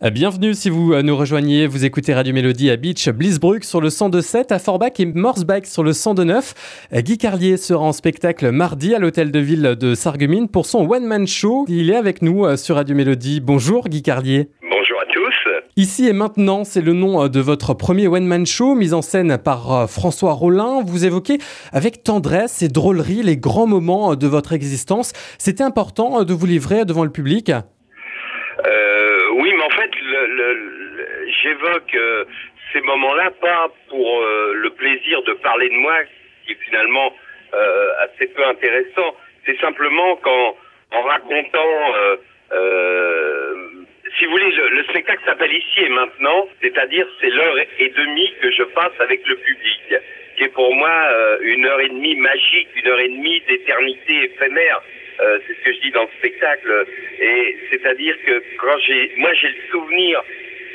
[0.00, 4.52] Bienvenue si vous nous rejoignez, vous écoutez Radio Mélodie à Beach, Blisbruck sur le 102.7,
[4.52, 7.02] à Forbach et Morsbach sur le 102.9.
[7.02, 11.26] Guy Carlier sera en spectacle mardi à l'hôtel de ville de Sarreguemines pour son one-man
[11.26, 11.64] show.
[11.66, 13.40] Il est avec nous euh, sur Radio Mélodie.
[13.40, 14.50] Bonjour Guy Carlier.
[14.62, 15.34] Bonjour à tous.
[15.74, 19.36] Ici et maintenant, c'est le nom euh, de votre premier one-man show mis en scène
[19.36, 20.80] par euh, François Rollin.
[20.86, 21.38] Vous évoquez
[21.72, 25.12] avec tendresse et drôlerie les grands moments de votre existence.
[25.38, 27.50] C'était important de vous livrer devant le public
[29.38, 32.24] oui, mais en fait, le, j'évoque euh,
[32.72, 35.98] ces moments-là pas pour euh, le plaisir de parler de moi,
[36.44, 37.14] qui est finalement
[37.54, 39.16] euh, assez peu intéressant.
[39.46, 40.56] C'est simplement qu'en
[40.90, 41.94] en racontant,
[44.18, 48.32] si vous voulez, le, le spectacle s'appelle Ici et Maintenant, c'est-à-dire c'est l'heure et demie
[48.40, 49.94] que je passe avec le public,
[50.36, 51.12] qui est pour moi
[51.42, 54.82] une heure et demie magique, une heure et demie d'éternité éphémère.
[55.20, 56.86] Euh, c'est ce que je dis dans le spectacle.
[57.20, 60.22] Et c'est-à-dire que quand j'ai, moi j'ai le souvenir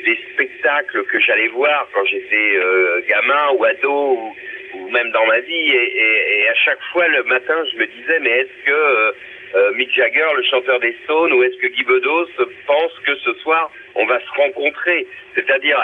[0.04, 4.34] des spectacles que j'allais voir quand j'étais euh, gamin ou ado
[4.74, 5.70] ou, même dans ma vie.
[5.70, 9.14] Et, et, à chaque fois le matin, je me disais mais est-ce que
[9.56, 12.28] euh, Mick Jagger, le chanteur des Stones, ou est-ce que Guy Bedos
[12.66, 15.06] pense que ce soir on va se rencontrer?
[15.34, 15.78] C'est-à-dire,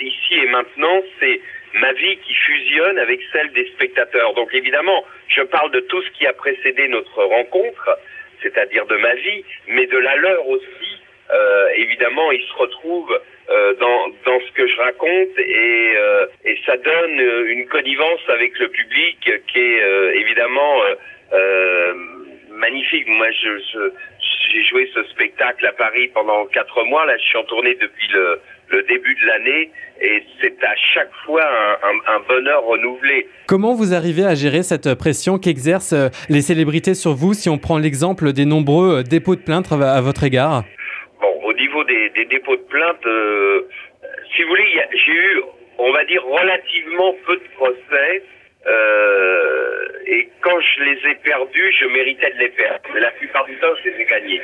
[0.00, 1.40] ici et maintenant, c'est
[1.74, 4.34] ma vie qui fusionne avec celle des spectateurs.
[4.34, 7.98] Donc évidemment, je parle de tout ce qui a précédé notre rencontre,
[8.42, 11.00] c'est-à-dire de ma vie, mais de la leur aussi.
[11.30, 16.58] Euh, évidemment, ils se retrouvent euh, dans, dans ce que je raconte et, euh, et
[16.64, 19.18] ça donne une connivence avec le public
[19.52, 20.80] qui est euh, évidemment
[21.32, 21.94] euh,
[22.50, 23.06] magnifique.
[23.08, 23.90] Moi, je,
[24.52, 27.06] j'ai joué ce spectacle à Paris pendant quatre mois.
[27.06, 31.12] Là, je suis en tournée depuis le, le début de l'année et c'est à chaque
[31.24, 31.44] fois
[32.06, 33.28] un, bonheur renouvelé.
[33.46, 37.58] Comment vous arrivez à gérer cette pression qu'exercent euh, les célébrités sur vous si on
[37.58, 40.64] prend l'exemple des nombreux euh, dépôts de plaintes à votre égard?
[41.82, 43.62] Des, dépôts de plaintes, euh,
[44.34, 45.42] si vous voulez, j'ai eu,
[45.78, 48.22] on va dire, relativement peu de procès.
[50.06, 52.80] et quand je les ai perdus, je méritais de les perdre.
[52.94, 54.40] Mais la plupart du temps, je les ai gagnés.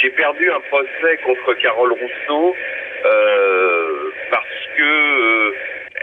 [0.00, 2.56] J'ai perdu un procès contre Carole Rousseau
[3.04, 5.54] euh, parce que euh,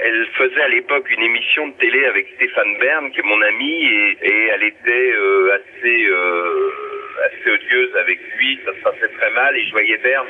[0.03, 3.85] elle faisait à l'époque une émission de télé avec Stéphane Bern, qui est mon ami,
[4.21, 6.07] et, elle était euh, assez
[7.25, 10.25] assez odieuse avec lui, ça se passait très mal, et je voyais Bern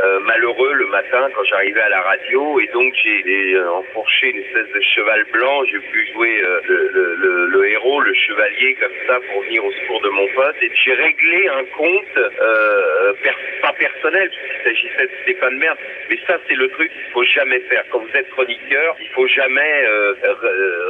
[0.00, 4.38] euh, malheureux le matin quand j'arrivais à la radio et donc j'ai euh, enfourché une
[4.38, 8.92] espèce de cheval blanc, j'ai pu jouer euh, le, le, le, héros, le chevalier comme
[9.06, 10.56] ça pour venir au secours de mon pote.
[10.62, 12.18] Et j'ai réglé un compte
[13.62, 15.78] pas personnel puisqu'il s'agissait de Stéphane Merde,
[16.10, 17.84] mais ça c'est le truc qu'il faut jamais faire.
[17.90, 19.84] Quand vous êtes chroniqueur, il faut jamais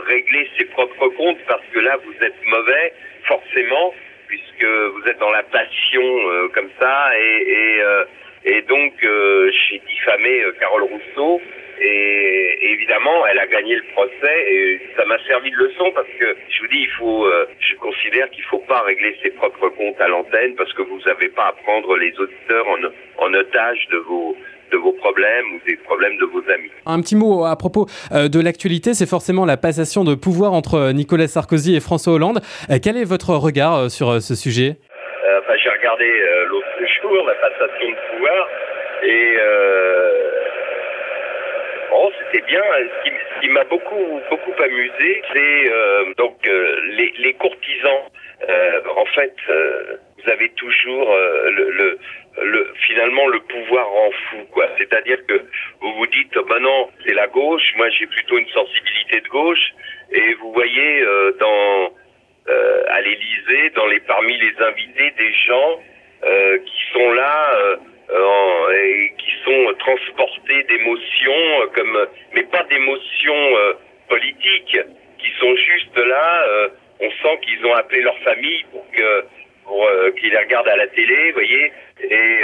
[0.06, 2.92] régler ses propres comptes parce que là vous êtes mauvais
[3.24, 3.94] forcément
[4.28, 6.02] puisque vous êtes dans la passion
[6.54, 7.82] comme ça et, et
[8.44, 11.40] et donc, euh, j'ai diffamé euh, Carole Rousseau.
[11.80, 16.36] Et, évidemment, elle a gagné le procès et ça m'a servi de leçon parce que
[16.48, 20.00] je vous dis, il faut, euh, je considère qu'il faut pas régler ses propres comptes
[20.00, 23.98] à l'antenne parce que vous n'avez pas à prendre les auditeurs en, en otage de
[23.98, 24.36] vos
[24.70, 26.70] de vos problèmes ou des problèmes de vos amis.
[26.86, 31.28] Un petit mot à propos de l'actualité, c'est forcément la passation de pouvoir entre Nicolas
[31.28, 32.40] Sarkozy et François Hollande.
[32.82, 34.78] quel est votre regard sur ce sujet
[35.44, 36.08] Enfin, j'ai regardé
[36.48, 36.72] l'autre
[37.02, 38.48] jour la passation de pouvoir
[39.02, 40.30] et euh,
[41.90, 42.62] bon, c'était bien.
[43.04, 48.04] Ce qui, m'a beaucoup beaucoup amusé, c'est euh, donc euh, les, les, courtisans.
[48.96, 51.98] en fait, vous avez toujours le, le,
[52.42, 54.68] le, finalement le pouvoir en fou, quoi.
[54.78, 55.42] C'est-à-dire que
[55.80, 57.74] vous vous dites, oh, ben non, c'est la gauche.
[57.76, 59.72] Moi, j'ai plutôt une sensibilité de gauche.
[60.12, 61.04] Et vous voyez
[61.40, 61.92] dans
[62.88, 65.80] à l'Élysée, dans les parmi les invités, des gens
[66.64, 67.76] qui sont là euh,
[68.14, 73.72] et qui sont transportés d'émotions, euh, comme, mais pas d'émotions euh,
[74.08, 74.78] politiques,
[75.18, 76.68] qui sont juste là.
[77.00, 79.24] on sent qu'ils ont appelé leur famille pour que
[79.64, 81.72] pour qu'ils les regardent à la télé, vous voyez.
[82.02, 82.40] Et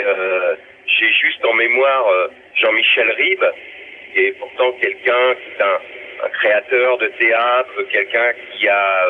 [0.86, 2.06] j'ai juste en mémoire
[2.54, 3.44] Jean-Michel Ribes,
[4.12, 9.04] qui est pourtant quelqu'un qui est un, un, créateur de théâtre, quelqu'un qui a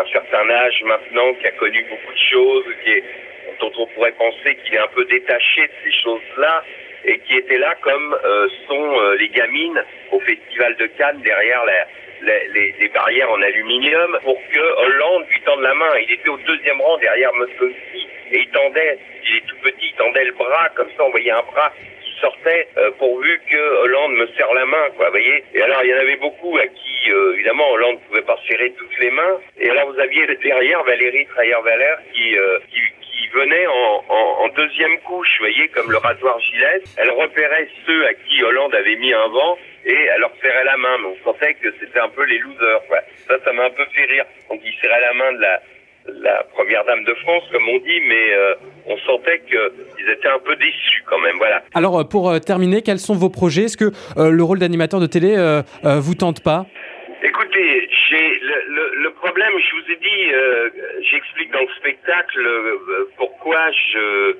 [0.00, 3.04] un certain âge maintenant, qui a connu beaucoup de choses, qui est
[3.60, 6.64] dont on pourrait penser qu'il est un peu détaché de ces choses-là
[7.04, 9.82] et qui était là comme euh, sont euh, les gamines
[10.12, 11.64] au Festival de Cannes derrière
[12.22, 15.92] les, barrières en aluminium pour que Hollande lui tende la main.
[16.02, 19.94] Il était au deuxième rang derrière Moscovici et il tendait, il est tout petit, il
[19.94, 24.12] tendait le bras comme ça, on voyait un bras qui sortait euh, pourvu que Hollande
[24.12, 25.44] me serre la main, quoi, voyez.
[25.54, 28.72] Et alors il y en avait beaucoup à qui, évidemment, Hollande ne pouvait pas serrer
[28.78, 29.40] toutes les mains.
[29.58, 32.36] Et alors vous aviez derrière Valérie Trayer-Valère qui,
[32.70, 32.80] qui
[33.34, 36.82] venait en, deuxième couche, voyez, comme le rasoir gilet.
[36.96, 40.76] Elle repérait ceux à qui Hollande avait mis un vent et elle leur serrait la
[40.76, 40.96] main.
[41.04, 42.80] On sentait que c'était un peu les losers.
[43.26, 44.24] Ça, ça m'a un peu fait rire.
[44.48, 45.60] Donc il serrait la main de la,
[46.06, 48.54] la première dame de France, comme on dit, mais euh,
[48.86, 51.36] on sentait qu'ils étaient un peu déçus quand même.
[51.38, 51.62] Voilà.
[51.74, 53.64] Alors, euh, pour euh, terminer, quels sont vos projets?
[53.64, 55.34] Est-ce que le rôle d'animateur de télé
[55.82, 56.66] vous tente pas
[57.22, 62.48] Écoutez, j'ai le, le, problème, je vous ai dit, j'explique dans le spectacle
[63.16, 64.36] pourquoi je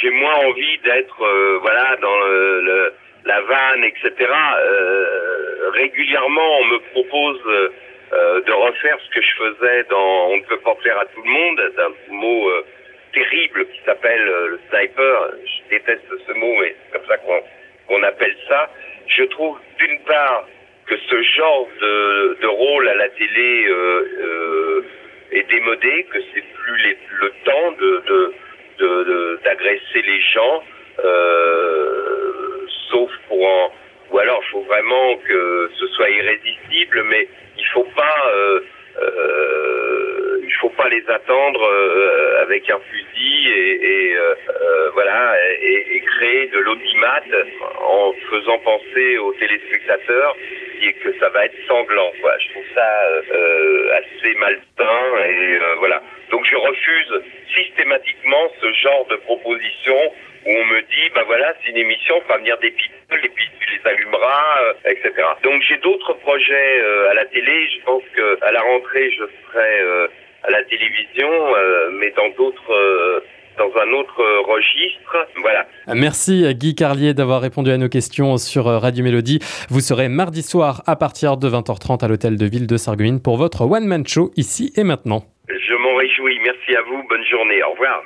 [0.00, 2.20] j'ai moins envie d'être voilà dans
[3.24, 4.30] la vanne, etc.
[5.72, 7.70] régulièrement, on me propose
[8.10, 11.22] euh, de refaire ce que je faisais dans On ne peut pas faire à tout
[11.22, 12.64] le monde, d'un mot euh,
[13.12, 15.30] terrible qui s'appelle euh, le sniper.
[15.44, 18.70] Je déteste ce mot, mais c'est comme ça qu'on appelle ça.
[19.08, 20.46] Je trouve d'une part
[20.86, 23.66] que ce genre de rôle à la télé
[25.32, 28.34] est démodé, que c'est plus les, le temps de
[29.44, 30.62] d'agresser les gens,
[32.90, 33.72] sauf pour en
[34.10, 37.28] ou alors il faut vraiment que ce soit irrésistible, mais
[37.58, 38.60] il faut pas, euh,
[39.02, 45.96] euh, il faut pas les attendre euh, avec un fusil et, et euh, voilà et,
[45.96, 47.22] et, créer de l'audimat
[47.80, 50.36] en faisant penser aux téléspectateurs
[50.82, 52.12] et que ça va être sanglant.
[52.20, 52.32] Quoi.
[52.38, 52.88] Je trouve ça
[53.94, 56.02] assez malsain et voilà.
[56.30, 57.22] Donc je refuse
[57.54, 60.12] systématiquement ce genre de proposition
[60.46, 63.28] où on me dit, bah voilà, c'est une émission, on va venir des people, et
[63.28, 65.12] puis tu les allumeras, euh, etc.
[65.42, 67.68] Donc j'ai d'autres projets euh, à la télé.
[67.70, 70.08] Je pense que à la rentrée, je serai euh,
[70.44, 71.30] à la télévision,
[71.92, 73.22] mais dans d'autres
[73.58, 75.26] dans un autre registre.
[75.40, 75.66] Voilà.
[75.94, 79.40] Merci Guy Carlier d'avoir répondu à nos questions sur Radio Mélodie.
[79.68, 83.36] Vous serez mardi soir à partir de 20h30 à l'hôtel de ville de Sarreguemines pour
[83.36, 85.24] votre one man show ici et maintenant.
[85.48, 86.38] Je m'en réjouis.
[86.42, 87.02] Merci à vous.
[87.08, 87.62] Bonne journée.
[87.62, 88.02] Au revoir.